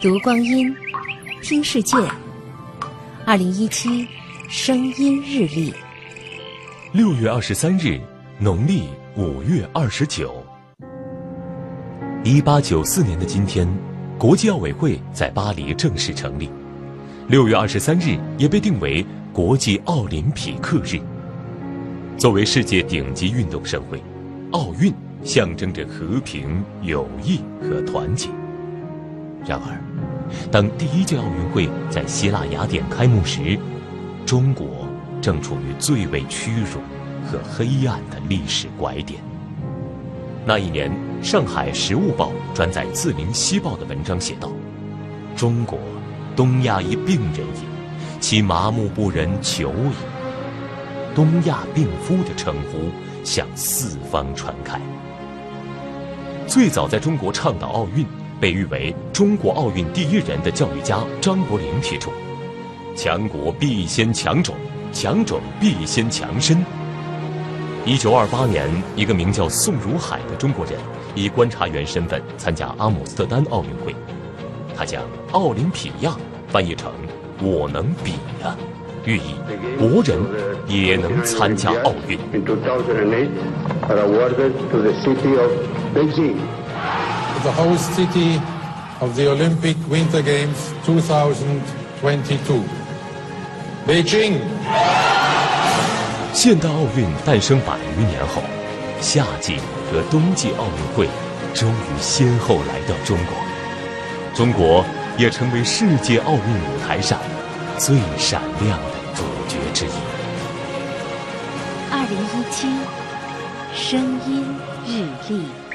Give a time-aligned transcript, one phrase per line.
[0.00, 0.74] 读光阴，
[1.42, 1.96] 听世界。
[3.24, 4.06] 二零一七
[4.48, 5.72] 声音日历，
[6.92, 8.00] 六月二十三日，
[8.38, 10.44] 农历五月二十九。
[12.24, 13.68] 一八九四年的今天，
[14.18, 16.50] 国际奥委会在巴黎正式成立。
[17.28, 21.00] 六月二十三日也被定为国际奥林匹克日。
[22.18, 24.02] 作为世界顶级运动盛会，
[24.50, 24.92] 奥运
[25.24, 28.28] 象征着和平、友谊和团结。
[29.44, 29.76] 然而，
[30.50, 33.58] 当第一届奥运会在希腊雅典开幕时，
[34.24, 34.86] 中国
[35.20, 36.80] 正处于最为屈辱
[37.26, 39.20] 和黑暗的历史拐点。
[40.46, 44.48] 那一年，上海《时务报》转载自林西报的文章写道
[45.36, 45.78] ：“中国，
[46.36, 49.94] 东亚一病人也，其麻木不仁久矣。”
[51.14, 52.90] 东亚病夫的称呼
[53.24, 54.80] 向四方传开。
[56.46, 58.06] 最早在中国倡导奥运。
[58.42, 62.10] 被誉为中国奥运第一人的教育家张伯苓提出
[62.96, 64.56] ：“强国必先强种，
[64.92, 66.58] 强种必先强身。”
[67.86, 70.74] 一九二八年，一个名叫宋如海的中国人
[71.14, 73.94] 以观察员身份参加阿姆斯特丹奥运会，
[74.76, 76.16] 他将“奥林匹亚”
[76.50, 76.90] 翻译成
[77.40, 78.56] “我能比呀”，
[79.06, 79.36] 寓意
[79.78, 80.18] 国人
[80.66, 82.18] 也能参加奥运。
[87.42, 88.40] The host city
[89.00, 92.62] of the Olympic Winter Games 2022.
[93.84, 94.38] Beijing.
[96.32, 98.42] 现代奥运诞生百余年后，
[99.00, 99.56] 夏季
[99.90, 101.08] 和冬季奥运会
[101.52, 103.36] 终于先后来到中国，
[104.34, 104.84] 中国
[105.18, 107.18] 也成为世界奥运舞台上
[107.76, 109.90] 最闪亮的主角之一。
[111.90, 112.68] 二零一七
[113.74, 114.46] 声音
[114.86, 115.71] 日历。